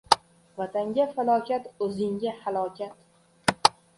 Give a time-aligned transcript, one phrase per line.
[0.59, 3.71] Vatanga falokat— o'zingga halokat.